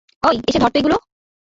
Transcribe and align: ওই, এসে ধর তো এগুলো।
ওই, 0.23 0.35
এসে 0.47 0.59
ধর 0.59 0.71
তো 0.73 0.77
এগুলো। 0.79 0.97